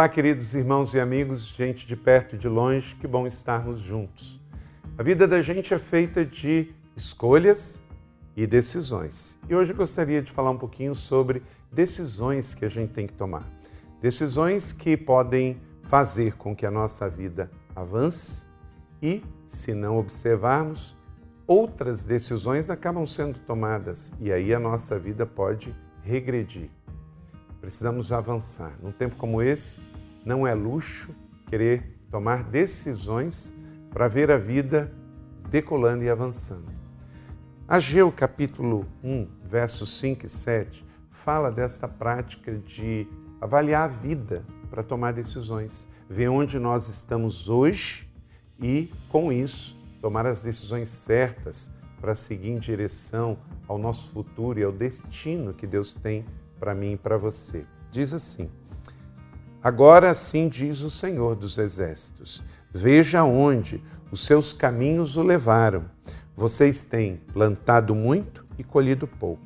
[0.00, 4.40] Olá, queridos irmãos e amigos, gente de perto e de longe, que bom estarmos juntos.
[4.96, 7.82] A vida da gente é feita de escolhas
[8.34, 9.38] e decisões.
[9.46, 13.12] E hoje eu gostaria de falar um pouquinho sobre decisões que a gente tem que
[13.12, 13.46] tomar.
[14.00, 18.46] Decisões que podem fazer com que a nossa vida avance
[19.02, 20.96] e, se não observarmos,
[21.46, 26.70] outras decisões acabam sendo tomadas e aí a nossa vida pode regredir.
[27.60, 28.72] Precisamos avançar.
[28.82, 29.80] Num tempo como esse,
[30.24, 31.14] não é luxo
[31.46, 33.54] querer tomar decisões
[33.90, 34.92] para ver a vida
[35.48, 36.70] decolando e avançando.
[37.68, 43.06] Ageu capítulo 1, versos 5 e 7 fala dessa prática de
[43.40, 48.08] avaliar a vida para tomar decisões, ver onde nós estamos hoje
[48.58, 54.64] e, com isso, tomar as decisões certas para seguir em direção ao nosso futuro e
[54.64, 56.24] ao destino que Deus tem
[56.60, 57.64] para mim e para você.
[57.90, 58.50] Diz assim:
[59.62, 63.82] Agora assim diz o Senhor dos Exércitos: Veja onde
[64.12, 65.86] os seus caminhos o levaram.
[66.36, 69.42] Vocês têm plantado muito e colhido pouco.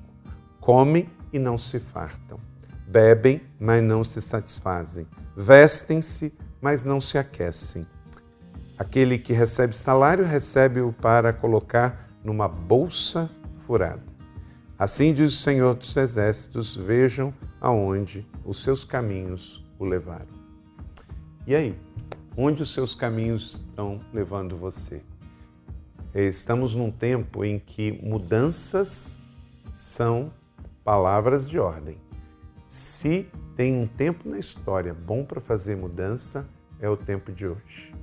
[0.60, 2.38] Comem e não se fartam.
[2.86, 5.06] Bebem, mas não se satisfazem.
[5.36, 7.86] Vestem-se, mas não se aquecem.
[8.78, 13.30] Aquele que recebe salário, recebe-o para colocar numa bolsa
[13.66, 14.13] furada.
[14.76, 20.34] Assim diz o Senhor dos Exércitos: vejam aonde os seus caminhos o levaram.
[21.46, 21.78] E aí,
[22.36, 25.00] onde os seus caminhos estão levando você?
[26.12, 29.20] Estamos num tempo em que mudanças
[29.72, 30.32] são
[30.82, 31.96] palavras de ordem.
[32.68, 36.48] Se tem um tempo na história bom para fazer mudança,
[36.80, 37.94] é o tempo de hoje.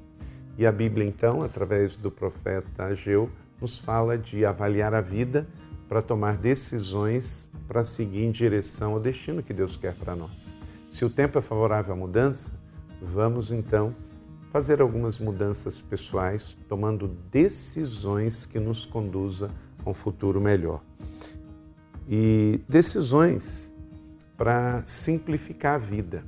[0.57, 5.47] E a Bíblia, então, através do profeta Ageu, nos fala de avaliar a vida
[5.91, 10.55] para tomar decisões para seguir em direção ao destino que Deus quer para nós.
[10.87, 12.53] Se o tempo é favorável à mudança,
[13.01, 13.93] vamos então
[14.53, 19.51] fazer algumas mudanças pessoais, tomando decisões que nos conduza
[19.85, 20.81] a um futuro melhor.
[22.07, 23.75] E decisões
[24.37, 26.23] para simplificar a vida.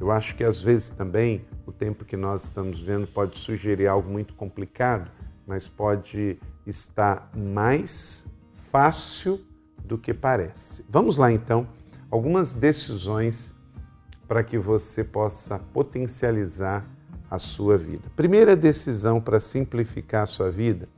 [0.00, 4.10] Eu acho que às vezes também o tempo que nós estamos vendo pode sugerir algo
[4.10, 5.08] muito complicado,
[5.46, 8.26] mas pode estar mais
[8.76, 9.40] fácil
[9.86, 10.84] do que parece.
[10.86, 11.66] Vamos lá então,
[12.10, 13.54] algumas decisões
[14.28, 16.86] para que você possa potencializar
[17.30, 18.10] a sua vida.
[18.14, 20.90] Primeira decisão para simplificar a sua vida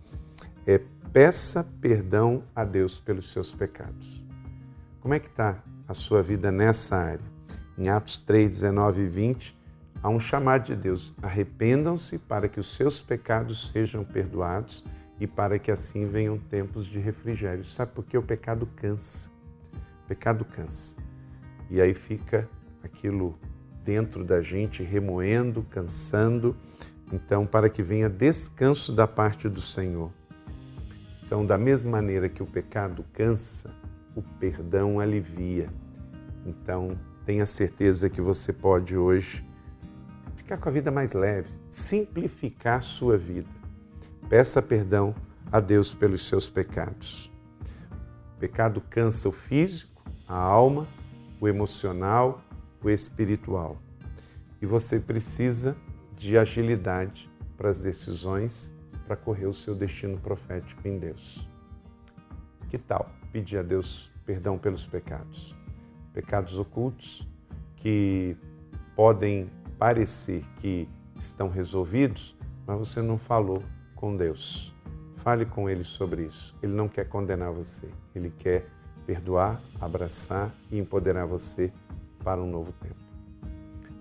[0.67, 0.81] é
[1.13, 4.27] peça perdão a Deus pelos seus pecados.
[5.01, 7.33] Como é que está a sua vida nessa área?
[7.79, 9.57] Em Atos 3, 19 e 20,
[10.03, 14.83] há um chamado de Deus: arrependam-se para que os seus pecados sejam perdoados
[15.21, 17.65] e para que assim venham tempos de refrigério.
[17.65, 19.31] Sabe por que o pecado cansa?
[20.05, 21.01] O pecado cansa.
[21.71, 22.49] E aí fica
[22.83, 23.39] aquilo
[23.85, 26.57] dentro da gente remoendo, cansando.
[27.13, 30.13] Então, para que venha descanso da parte do Senhor.
[31.25, 33.71] Então, da mesma maneira que o pecado cansa,
[34.15, 35.69] o perdão alivia.
[36.47, 39.45] Então, tenha certeza que você pode hoje
[40.37, 43.58] ficar com a vida mais leve, simplificar a sua vida
[44.29, 45.15] Peça perdão
[45.51, 47.33] a Deus pelos seus pecados.
[48.37, 50.87] O pecado cansa o físico, a alma,
[51.41, 52.39] o emocional,
[52.85, 53.79] o espiritual.
[54.61, 55.75] E você precisa
[56.15, 58.75] de agilidade para as decisões
[59.07, 61.49] para correr o seu destino profético em Deus.
[62.69, 65.57] Que tal pedir a Deus perdão pelos pecados?
[66.13, 67.27] Pecados ocultos
[67.77, 68.37] que
[68.95, 73.63] podem parecer que estão resolvidos, mas você não falou
[73.99, 74.73] com Deus.
[75.17, 76.57] Fale com Ele sobre isso.
[76.63, 78.67] Ele não quer condenar você, Ele quer
[79.05, 81.73] perdoar, abraçar e empoderar você
[82.23, 82.95] para um novo tempo.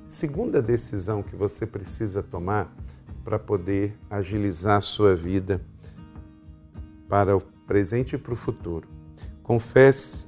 [0.06, 2.74] Segunda decisão que você precisa tomar
[3.24, 5.62] para poder agilizar a sua vida
[7.10, 8.88] para o presente e para o futuro.
[9.42, 10.28] Confesse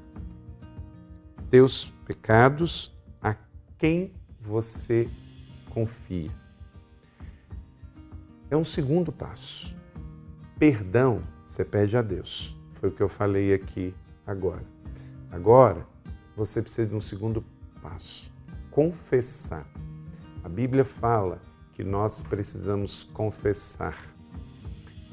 [1.49, 3.35] teus pecados a
[3.77, 5.09] quem você
[5.69, 6.38] confia
[8.49, 9.75] é um segundo passo.
[10.57, 12.55] Perdão você pede a Deus.
[12.73, 13.93] Foi o que eu falei aqui
[14.25, 14.63] agora.
[15.31, 15.85] Agora,
[16.35, 17.43] você precisa de um segundo
[17.81, 18.31] passo:
[18.71, 19.67] confessar.
[20.43, 21.41] A Bíblia fala
[21.73, 23.97] que nós precisamos confessar.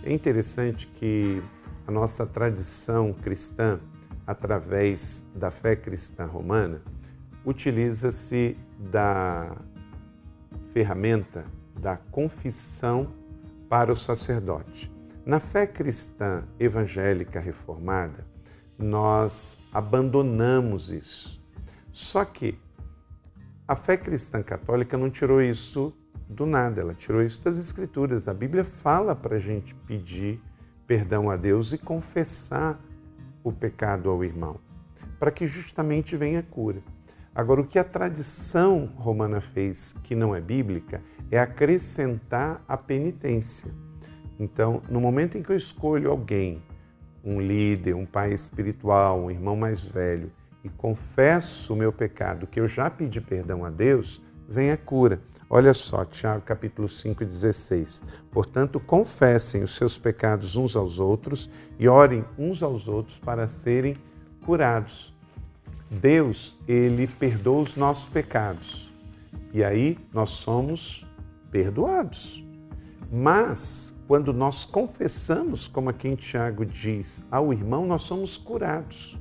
[0.03, 1.43] É interessante que
[1.87, 3.81] a nossa tradição cristã,
[4.27, 6.81] através da fé cristã romana,
[7.44, 9.56] utiliza-se da
[10.71, 11.44] ferramenta
[11.81, 13.12] da confissão
[13.69, 14.93] para o sacerdote.
[15.25, 18.27] Na fé cristã evangélica reformada,
[18.79, 21.45] nós abandonamos isso.
[21.91, 22.59] Só que
[23.69, 25.93] A fé cristã católica não tirou isso
[26.29, 28.29] do nada, ela tirou isso das Escrituras.
[28.29, 30.41] A Bíblia fala para a gente pedir
[30.87, 32.81] perdão a Deus e confessar
[33.43, 34.61] o pecado ao irmão,
[35.19, 36.81] para que justamente venha a cura.
[37.37, 43.71] Agora, o que a tradição romana fez, que não é bíblica, é acrescentar a penitência.
[44.41, 46.62] Então, no momento em que eu escolho alguém,
[47.23, 50.33] um líder, um pai espiritual, um irmão mais velho,
[50.65, 55.21] e confesso o meu pecado, que eu já pedi perdão a Deus, vem a cura.
[55.50, 58.03] Olha só, Tiago capítulo 5, 16.
[58.31, 63.94] Portanto, confessem os seus pecados uns aos outros e orem uns aos outros para serem
[64.43, 65.16] curados.
[65.91, 68.93] Deus, ele perdoa os nossos pecados.
[69.53, 71.06] E aí nós somos
[71.50, 72.44] perdoados.
[73.11, 79.17] Mas, quando nós confessamos, como aqui em Tiago diz, ao irmão, nós somos curados.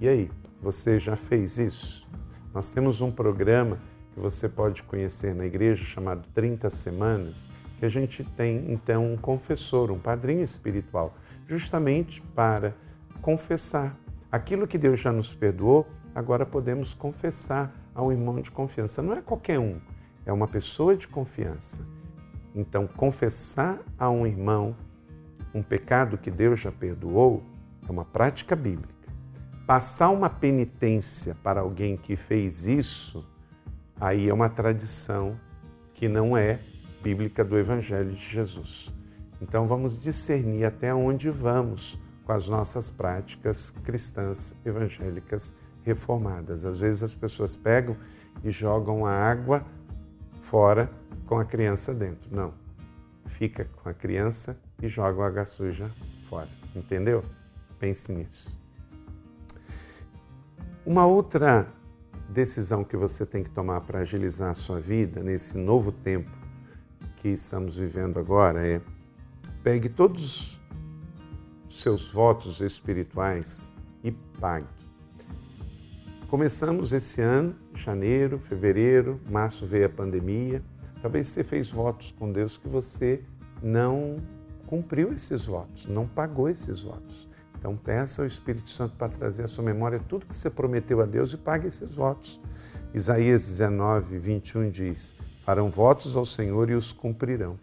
[0.00, 0.30] E aí,
[0.62, 2.08] você já fez isso?
[2.54, 3.78] Nós temos um programa
[4.14, 7.48] que você pode conhecer na igreja chamado 30 Semanas,
[7.78, 11.14] que a gente tem então um confessor, um padrinho espiritual,
[11.46, 12.74] justamente para
[13.20, 13.96] confessar
[14.30, 19.02] aquilo que Deus já nos perdoou, agora podemos confessar ao irmão de confiança.
[19.02, 19.80] Não é qualquer um,
[20.24, 21.82] é uma pessoa de confiança.
[22.54, 24.74] Então, confessar a um irmão
[25.54, 27.42] um pecado que Deus já perdoou
[27.86, 28.94] é uma prática bíblica.
[29.66, 33.26] Passar uma penitência para alguém que fez isso,
[34.00, 35.38] aí é uma tradição
[35.94, 36.60] que não é
[37.02, 38.92] bíblica do Evangelho de Jesus.
[39.40, 41.98] Então vamos discernir até onde vamos
[42.28, 46.62] com as nossas práticas cristãs evangélicas reformadas.
[46.62, 47.96] Às vezes as pessoas pegam
[48.44, 49.64] e jogam a água
[50.42, 50.90] fora
[51.24, 52.28] com a criança dentro.
[52.30, 52.52] Não.
[53.24, 55.90] Fica com a criança e joga a água suja
[56.28, 56.50] fora.
[56.76, 57.24] Entendeu?
[57.78, 58.60] Pense nisso.
[60.84, 61.66] Uma outra
[62.28, 66.30] decisão que você tem que tomar para agilizar a sua vida nesse novo tempo
[67.16, 68.82] que estamos vivendo agora é
[69.62, 70.57] pegue todos os
[71.80, 73.72] seus votos espirituais
[74.02, 74.10] e
[74.40, 74.66] pague.
[76.28, 80.62] Começamos esse ano, janeiro, fevereiro, março veio a pandemia.
[81.00, 83.24] Talvez você fez votos com Deus que você
[83.62, 84.16] não
[84.66, 87.28] cumpriu esses votos, não pagou esses votos.
[87.58, 91.06] Então peça ao Espírito Santo para trazer à sua memória tudo que você prometeu a
[91.06, 92.40] Deus e pague esses votos.
[92.92, 95.14] Isaías 19, 21 diz:
[95.44, 97.58] Farão votos ao Senhor e os cumprirão.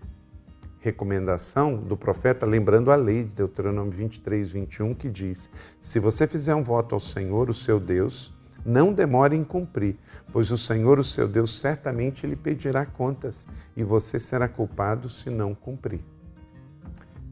[0.86, 5.50] Recomendação do profeta, lembrando a lei de Deuteronômio 23, 21, que diz:
[5.80, 8.32] Se você fizer um voto ao Senhor, o seu Deus,
[8.64, 9.98] não demore em cumprir,
[10.32, 15.28] pois o Senhor, o seu Deus, certamente lhe pedirá contas e você será culpado se
[15.32, 16.02] não cumprir.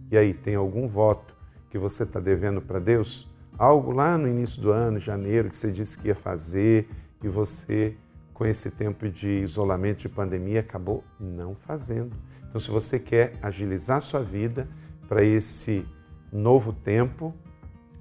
[0.10, 1.38] E aí, tem algum voto
[1.70, 3.32] que você está devendo para Deus?
[3.56, 6.90] Algo lá no início do ano, janeiro, que você disse que ia fazer
[7.24, 7.96] e você,
[8.34, 12.18] com esse tempo de isolamento, de pandemia, acabou não fazendo.
[12.54, 14.70] Então, se você quer agilizar sua vida
[15.10, 15.84] para esse
[16.32, 17.34] novo tempo,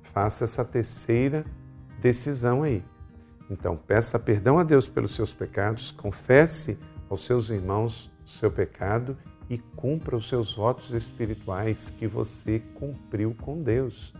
[0.02, 1.42] faça essa terceira
[1.98, 2.84] decisão aí.
[3.48, 6.78] Então, peça perdão a Deus pelos seus pecados, confesse
[7.08, 9.16] aos seus irmãos o seu pecado
[9.48, 14.12] e cumpra os seus votos espirituais que você cumpriu com Deus.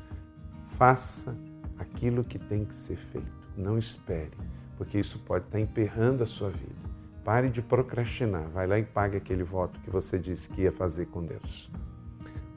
[0.79, 1.37] Faça
[1.77, 3.31] aquilo que tem que ser feito.
[3.55, 4.33] Não espere,
[4.79, 6.82] porque isso pode estar emperrando a sua vida.
[7.25, 8.49] Pare de procrastinar.
[8.51, 11.71] Vai lá e pague aquele voto que você disse que ia fazer com Deus.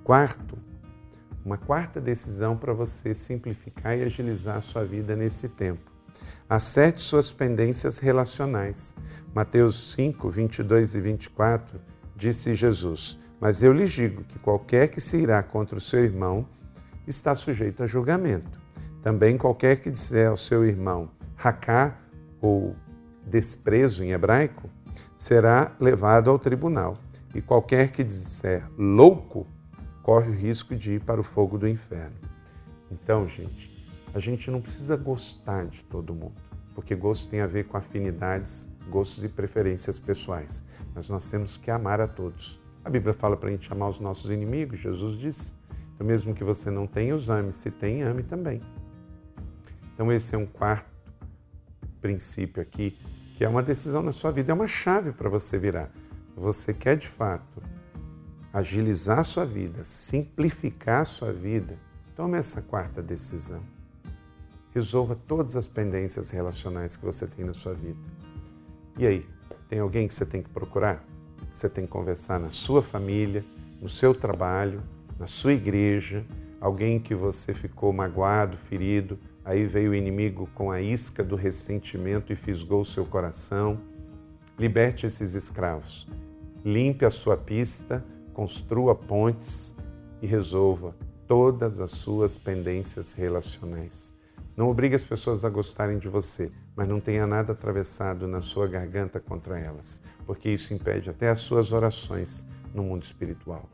[0.04, 0.58] Quarto,
[1.44, 5.92] uma quarta decisão para você simplificar e agilizar a sua vida nesse tempo.
[6.50, 8.96] Acerte suas pendências relacionais.
[9.34, 11.80] Mateus 5, 22 e 24
[12.16, 16.48] Disse Jesus: Mas eu lhes digo que qualquer que se irá contra o seu irmão
[17.06, 18.60] está sujeito a julgamento.
[19.04, 21.98] Também qualquer que disser ao seu irmão racá
[22.42, 22.76] ou
[23.26, 24.70] desprezo em hebraico
[25.18, 26.98] será levado ao tribunal.
[27.34, 29.46] E qualquer que disser louco
[30.02, 32.16] corre o risco de ir para o fogo do inferno.
[32.92, 33.76] Então, gente,
[34.14, 36.36] a gente não precisa gostar de todo mundo,
[36.74, 40.64] porque gosto tem a ver com afinidades gostos e preferências pessoais,
[40.94, 42.62] mas nós temos que amar a todos.
[42.86, 45.54] A Bíblia fala para a gente amar os nossos inimigos, Jesus disse.
[45.96, 47.52] Então, mesmo que você não tenha, os ame.
[47.52, 48.62] Se tem, ame também.
[49.94, 50.86] Então, esse é um quarto
[52.00, 52.98] princípio aqui,
[53.36, 55.92] que é uma decisão na sua vida, é uma chave para você virar.
[56.38, 57.62] Você quer de fato
[58.54, 61.78] agilizar a sua vida, simplificar a sua vida,
[62.16, 63.62] tome essa quarta decisão.
[64.74, 68.00] Resolva todas as pendências relacionais que você tem na sua vida.
[68.98, 69.28] E aí,
[69.68, 71.04] tem alguém que você tem que procurar?
[71.54, 73.44] Você tem que conversar na sua família,
[73.82, 74.82] no seu trabalho,
[75.20, 76.26] na sua igreja,
[76.62, 82.34] alguém que você ficou magoado, ferido, aí veio o inimigo com a isca do ressentimento
[82.34, 83.80] e fisgou seu coração.
[84.58, 86.08] Liberte esses escravos.
[86.64, 89.76] Limpe a sua pista, construa pontes
[90.22, 90.96] e resolva
[91.28, 94.14] todas as suas pendências relacionais.
[94.58, 98.68] Não obrigue as pessoas a gostarem de você, mas não tenha nada atravessado na sua
[98.68, 103.70] garganta contra elas, porque isso impede até as suas orações no mundo espiritual.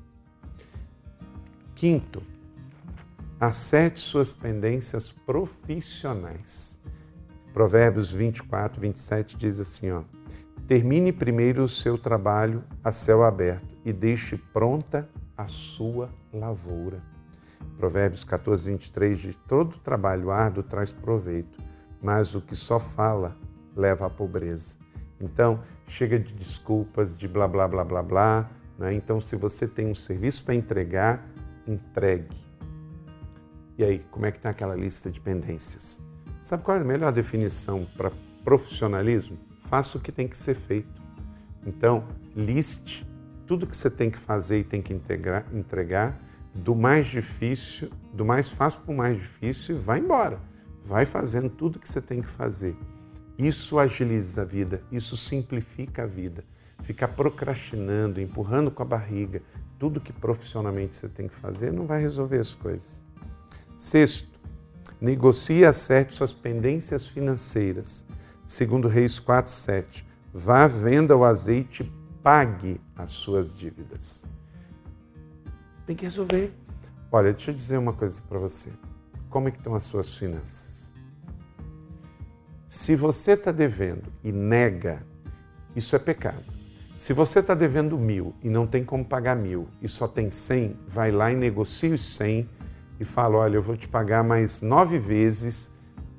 [1.76, 2.22] Quinto,
[3.42, 6.80] acerte suas pendências profissionais.
[7.52, 10.04] Provérbios 24, 27 diz assim: ó,
[10.68, 17.02] termine primeiro o seu trabalho a céu aberto e deixe pronta a sua lavoura.
[17.78, 21.58] Provérbios 14, 23 diz: Todo trabalho árduo traz proveito,
[22.00, 23.36] mas o que só fala
[23.76, 24.78] leva à pobreza.
[25.20, 28.52] Então, chega de desculpas, de blá, blá, blá, blá, blá.
[28.78, 28.94] Né?
[28.94, 31.28] Então, se você tem um serviço para entregar,
[31.66, 32.51] entregue.
[33.82, 36.00] E aí, como é que está aquela lista de pendências?
[36.44, 38.12] Sabe qual é a melhor definição para
[38.44, 39.40] profissionalismo?
[39.62, 41.02] Faça o que tem que ser feito.
[41.66, 43.04] Então, liste
[43.48, 46.22] tudo que você tem que fazer e tem que integrar, entregar,
[46.54, 50.40] do mais difícil, do mais fácil para o mais difícil e vai embora.
[50.86, 52.78] Vai fazendo tudo que você tem que fazer.
[53.36, 56.46] Isso agiliza a vida, isso simplifica a vida.
[56.84, 59.42] Ficar procrastinando, empurrando com a barriga,
[59.80, 63.10] tudo que profissionalmente você tem que fazer não vai resolver as coisas.
[63.82, 64.30] Sexto,
[65.02, 68.06] negocie e acerte suas pendências financeiras.
[68.46, 70.08] Segundo Reis 4, 7.
[70.32, 74.28] Vá à venda o azeite, pague as suas dívidas.
[75.84, 76.54] Tem que resolver.
[77.12, 78.70] Olha, deixa eu dizer uma coisa para você.
[79.32, 80.94] Como é que estão as suas finanças?
[82.68, 85.02] Se você está devendo e nega,
[85.76, 86.46] isso é pecado.
[86.96, 90.78] Se você está devendo mil e não tem como pagar mil e só tem cem,
[90.88, 92.48] vai lá e negocia os cem
[93.02, 95.72] e fala, olha, eu vou te pagar mais nove vezes,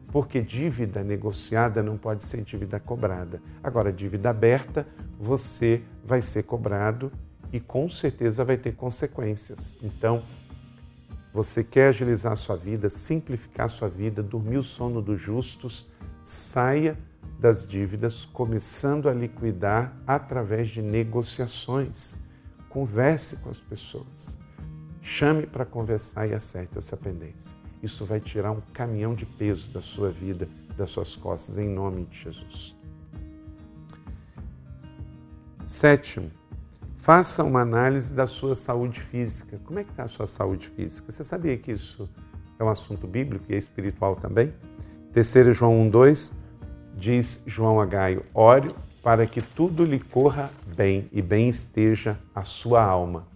[0.09, 3.41] porque dívida negociada não pode ser dívida cobrada.
[3.63, 4.85] Agora, dívida aberta,
[5.17, 7.13] você vai ser cobrado
[7.53, 9.77] e com certeza vai ter consequências.
[9.81, 10.25] Então,
[11.33, 15.89] você quer agilizar a sua vida, simplificar a sua vida, dormir o sono dos justos,
[16.21, 16.99] saia
[17.39, 22.19] das dívidas, começando a liquidar através de negociações.
[22.69, 24.42] Converse com as pessoas.
[25.03, 27.57] Chame para conversar e acerte essa pendência.
[27.83, 32.07] Isso vai tirar um caminhão de peso da sua vida, das suas costas, em nome
[32.07, 32.75] de Jesus.
[35.67, 36.31] Sétimo,
[37.03, 39.59] Faça uma análise da sua saúde física.
[39.65, 41.11] Como é que está a sua saúde física?
[41.11, 42.09] Você sabia que isso
[42.61, 44.55] é um assunto bíblico e é espiritual também?
[45.13, 46.33] 3 João 1,2
[46.95, 48.71] diz João Agaio, ore
[49.03, 53.27] para que tudo lhe corra bem e bem esteja a sua alma.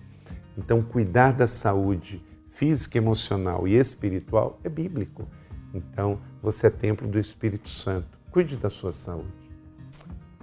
[0.56, 5.28] Então, cuidar da saúde física, emocional e espiritual é bíblico.
[5.74, 8.18] Então, você é templo do Espírito Santo.
[8.30, 9.46] Cuide da sua saúde.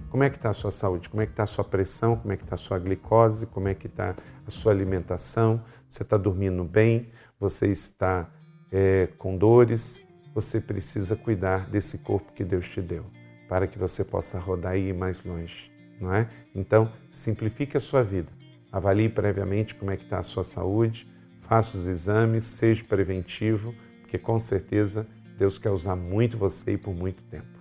[0.09, 1.09] Como é que está a sua saúde?
[1.09, 2.15] Como é que está a sua pressão?
[2.15, 3.47] Como é que está a sua glicose?
[3.47, 4.15] Como é que está
[4.45, 5.63] a sua alimentação?
[5.89, 7.09] Você está dormindo bem?
[7.39, 8.31] Você está
[8.71, 10.05] é, com dores?
[10.35, 13.05] Você precisa cuidar desse corpo que Deus te deu,
[13.49, 16.27] para que você possa rodar e ir mais longe, não é?
[16.55, 18.31] Então, simplifique a sua vida.
[18.73, 21.07] Avalie previamente como é que está a sua saúde,
[21.41, 25.05] faça os exames, seja preventivo, porque com certeza
[25.37, 27.59] Deus quer usar muito você e por muito tempo.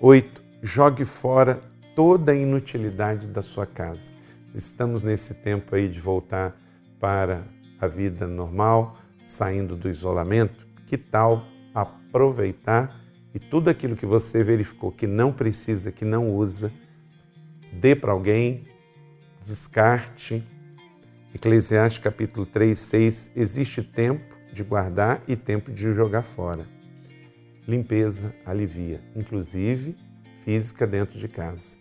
[0.00, 1.62] Oito, jogue fora
[1.94, 4.14] toda a inutilidade da sua casa.
[4.54, 6.58] Estamos nesse tempo aí de voltar
[6.98, 7.44] para
[7.78, 10.66] a vida normal, saindo do isolamento.
[10.86, 11.44] Que tal
[11.74, 12.98] aproveitar
[13.34, 16.72] e tudo aquilo que você verificou que não precisa, que não usa,
[17.72, 18.64] dê para alguém,
[19.44, 20.44] descarte.
[21.34, 26.66] Eclesiastes capítulo 3, 6, existe tempo de guardar e tempo de jogar fora.
[27.66, 29.96] Limpeza alivia, inclusive
[30.44, 31.78] física dentro de casa.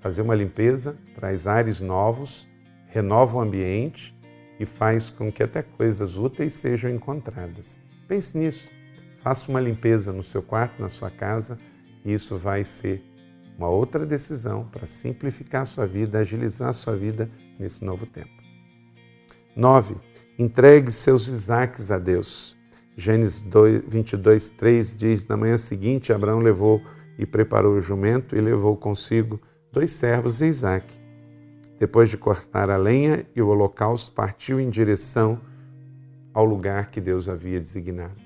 [0.00, 2.48] Fazer uma limpeza traz ares novos,
[2.86, 4.16] renova o ambiente
[4.58, 7.78] e faz com que até coisas úteis sejam encontradas.
[8.08, 8.70] Pense nisso.
[9.22, 11.58] Faça uma limpeza no seu quarto, na sua casa,
[12.04, 13.04] e isso vai ser
[13.58, 18.30] uma outra decisão para simplificar sua vida, agilizar sua vida nesse novo tempo.
[19.56, 19.96] 9.
[20.38, 22.56] Entregue seus Isaques a Deus.
[22.96, 23.44] Gênesis
[23.88, 26.80] 22, 3 diz: Na manhã seguinte, Abraão levou
[27.18, 29.40] e preparou o jumento e levou consigo
[29.72, 30.86] dois servos e Isaac.
[31.80, 35.40] Depois de cortar a lenha e o holocausto, partiu em direção
[36.32, 38.20] ao lugar que Deus havia designado.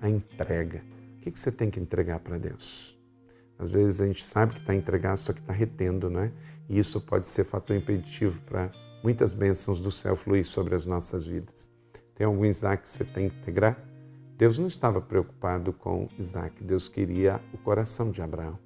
[0.00, 0.82] A entrega.
[1.16, 2.95] O que você tem que entregar para Deus?
[3.58, 6.32] Às vezes a gente sabe que está entregado, só que está retendo, não é?
[6.68, 8.70] E isso pode ser fator impeditivo para
[9.02, 11.70] muitas bênçãos do céu fluir sobre as nossas vidas.
[12.14, 13.78] Tem algum Isaac que você tem que integrar?
[14.36, 18.58] Deus não estava preocupado com Isaac, Deus queria o coração de Abraão.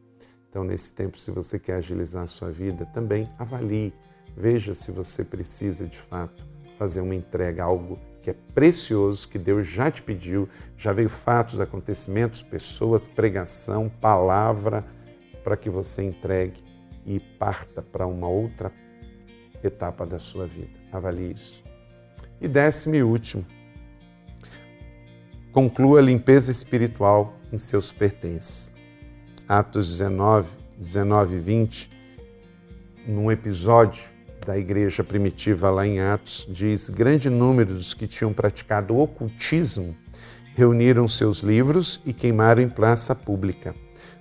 [0.49, 3.95] Então, nesse tempo, se você quer agilizar a sua vida, também avalie,
[4.37, 6.45] veja se você precisa de fato
[6.77, 7.99] fazer uma entrega, algo
[8.31, 14.85] é precioso, que Deus já te pediu, já veio fatos, acontecimentos, pessoas, pregação, palavra,
[15.43, 16.63] para que você entregue
[17.05, 18.73] e parta para uma outra
[19.63, 20.79] etapa da sua vida.
[20.93, 21.63] Avalie isso.
[22.41, 23.45] E décimo e último,
[25.53, 28.73] conclua a limpeza espiritual em seus pertences.
[29.49, 31.91] Atos 19, 19 e 20,
[33.07, 34.05] num episódio
[34.45, 39.97] da igreja primitiva lá em Atos, diz: grande número dos que tinham praticado ocultismo
[40.55, 43.75] reuniram seus livros e queimaram em praça pública.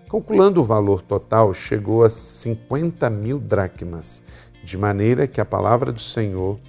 [0.10, 4.24] Calculando o valor total, chegou a 50 mil dracmas,
[4.64, 6.60] de maneira que a palavra do Senhor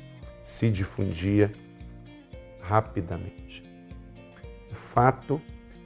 [0.42, 1.52] se difundia
[2.60, 3.62] rapidamente.
[4.70, 5.40] O fato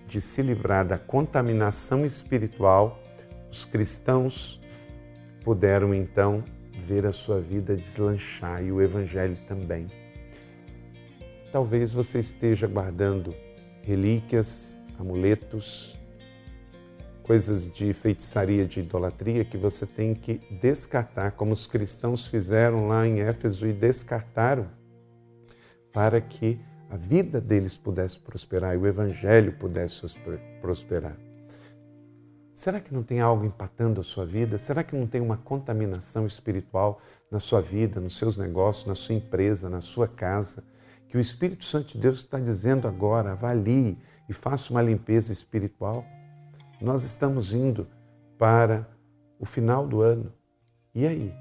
[0.07, 3.01] de se livrar da contaminação espiritual,
[3.51, 4.61] os cristãos
[5.43, 6.43] puderam então
[6.85, 9.89] ver a sua vida deslanchar e o Evangelho também.
[11.51, 13.35] Talvez você esteja guardando
[13.83, 15.99] relíquias, amuletos,
[17.23, 23.07] coisas de feitiçaria, de idolatria que você tem que descartar, como os cristãos fizeram lá
[23.07, 24.69] em Éfeso e descartaram,
[25.91, 26.61] para que
[26.91, 30.03] a vida deles pudesse prosperar e o evangelho pudesse
[30.61, 31.17] prosperar.
[32.55, 34.59] Será que não tem algo empatando a sua vida?
[34.59, 39.17] Será que não tem uma contaminação espiritual na sua vida, nos seus negócios, na sua
[39.17, 40.63] empresa, na sua casa?
[41.09, 46.07] Que o Espírito Santo de Deus está dizendo agora: avalie e faça uma limpeza espiritual.
[46.81, 47.89] Nós estamos indo
[48.39, 48.89] para
[49.41, 50.33] o final do ano.
[50.95, 51.35] E aí?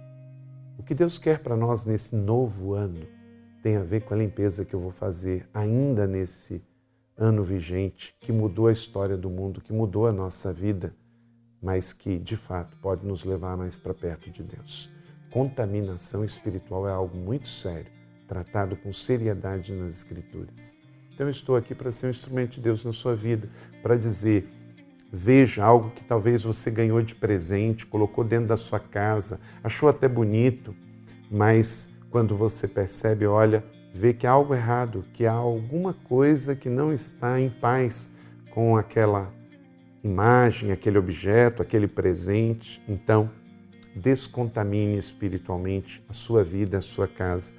[0.80, 3.06] O que Deus quer para nós nesse novo ano
[3.62, 6.60] tem a ver com a limpeza que eu vou fazer ainda nesse
[7.16, 10.92] ano vigente, que mudou a história do mundo, que mudou a nossa vida
[11.64, 14.92] mas que de fato pode nos levar mais para perto de Deus.
[15.32, 17.90] Contaminação espiritual é algo muito sério,
[18.28, 20.76] tratado com seriedade nas Escrituras.
[21.14, 23.50] Então eu estou aqui para ser um instrumento de Deus na sua vida,
[23.82, 24.48] para dizer:
[25.12, 30.08] veja algo que talvez você ganhou de presente, colocou dentro da sua casa, achou até
[30.08, 30.76] bonito,
[31.32, 36.68] mas quando você percebe, olha, vê que há algo errado, que há alguma coisa que
[36.68, 38.12] não está em paz
[38.54, 39.32] com aquela
[40.04, 42.82] imagem, aquele objeto, aquele presente.
[42.88, 43.32] Então,
[43.96, 47.54] descontamine espiritualmente a sua vida, a sua casa.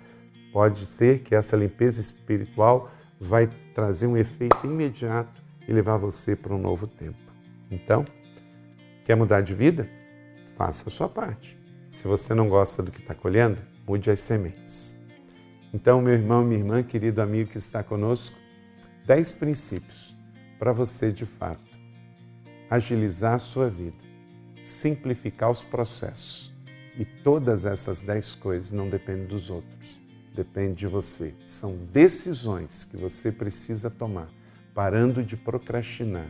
[0.53, 6.55] Pode ser que essa limpeza espiritual vai trazer um efeito imediato e levar você para
[6.55, 7.19] um novo tempo.
[7.71, 8.05] Então,
[9.05, 9.89] quer mudar de vida?
[10.57, 11.59] Faça a sua parte.
[11.91, 14.97] Se você não gosta do que está colhendo, mude as sementes.
[15.73, 18.37] Então, meu irmão, minha irmã, querido amigo que está conosco,
[19.05, 20.17] dez princípios
[20.59, 21.74] para você de fato
[22.75, 23.97] agilizar a sua vida,
[24.63, 26.53] simplificar os processos.
[26.97, 30.01] E todas essas dez coisas não dependem dos outros,
[30.35, 31.35] depende de você.
[31.45, 34.29] São decisões que você precisa tomar,
[34.73, 36.29] parando de procrastinar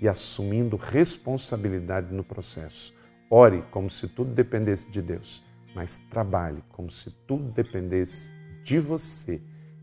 [0.00, 2.94] e assumindo responsabilidade no processo.
[3.30, 8.32] Ore como se tudo dependesse de Deus, mas trabalhe como se tudo dependesse
[8.62, 9.42] de você.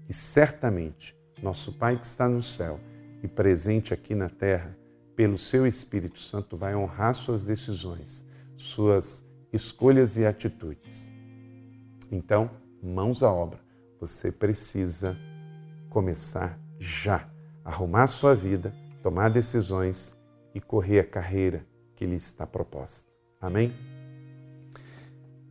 [0.09, 2.79] E certamente, nosso Pai que está no céu
[3.21, 4.75] e presente aqui na terra,
[5.15, 8.25] pelo seu Espírito Santo, vai honrar suas decisões,
[8.57, 11.13] suas escolhas e atitudes.
[12.11, 12.49] Então,
[12.81, 13.59] mãos à obra.
[13.99, 15.17] Você precisa
[15.89, 17.29] começar já,
[17.63, 20.17] arrumar sua vida, tomar decisões
[20.53, 23.09] e correr a carreira que lhe está proposta.
[23.39, 23.73] Amém?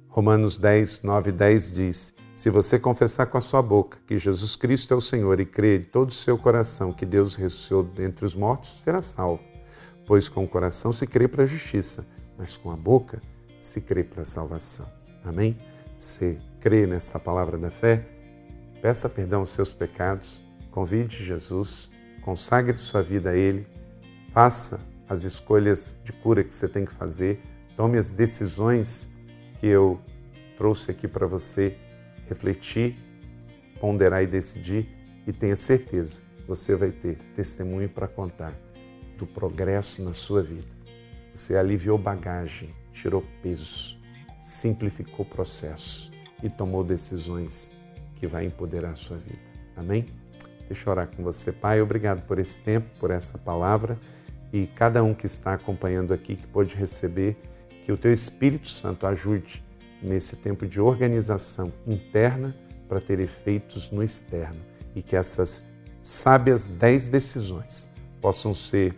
[0.09, 4.55] Romanos 10, 9 e 10 diz: Se você confessar com a sua boca que Jesus
[4.55, 8.27] Cristo é o Senhor e crer de todo o seu coração que Deus ressuscitou dentre
[8.27, 9.52] os mortos, será salvo
[10.13, 12.05] pois com o coração se crê para a justiça,
[12.37, 13.23] mas com a boca
[13.59, 14.87] se crê para a salvação.
[15.25, 15.57] Amém?
[15.97, 18.07] Se crê nessa palavra da fé,
[18.83, 23.67] peça perdão aos seus pecados, convide Jesus, consagre sua vida a Ele,
[24.35, 27.41] faça as escolhas de cura que você tem que fazer,
[27.75, 29.09] tome as decisões
[29.61, 29.99] que eu
[30.59, 31.75] trouxe aqui para você
[32.29, 32.99] refletir,
[33.81, 34.91] ponderar e decidir,
[35.27, 38.53] e tenha certeza, você vai ter testemunho para contar
[39.23, 40.67] do progresso na sua vida.
[41.33, 43.97] Você aliviou bagagem, tirou peso,
[44.45, 46.11] simplificou processo
[46.43, 47.71] e tomou decisões
[48.17, 49.39] que vai empoderar a sua vida.
[49.77, 50.07] Amém?
[50.67, 51.81] Deixa eu orar com você, Pai.
[51.81, 53.97] Obrigado por esse tempo, por essa palavra
[54.53, 57.37] e cada um que está acompanhando aqui que pode receber,
[57.85, 59.65] que o Teu Espírito Santo ajude
[60.03, 62.57] nesse tempo de organização interna
[62.89, 64.61] para ter efeitos no externo
[64.97, 65.63] e que essas
[66.03, 67.89] sábias 10 decisões
[68.21, 68.97] possam ser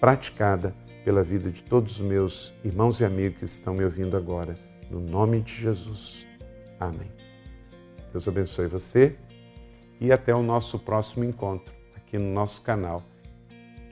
[0.00, 0.72] praticadas
[1.04, 4.56] pela vida de todos os meus irmãos e amigos que estão me ouvindo agora.
[4.90, 6.26] No nome de Jesus.
[6.78, 7.10] Amém.
[8.12, 9.16] Deus abençoe você
[10.00, 13.02] e até o nosso próximo encontro aqui no nosso canal.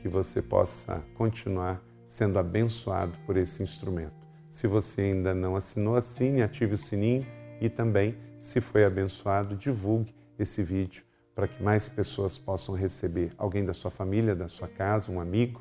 [0.02, 4.14] Que você possa continuar sendo abençoado por esse instrumento.
[4.48, 7.26] Se você ainda não assinou, assine, ative o sininho
[7.60, 11.02] e também, se foi abençoado, divulgue esse vídeo
[11.34, 15.60] para que mais pessoas possam receber, alguém da sua família, da sua casa, um amigo,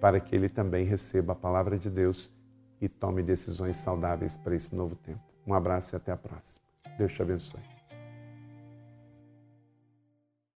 [0.00, 2.32] para que ele também receba a palavra de Deus
[2.80, 5.22] e tome decisões saudáveis para esse novo tempo.
[5.46, 6.62] Um abraço e até a próxima.
[6.96, 7.77] Deus te abençoe.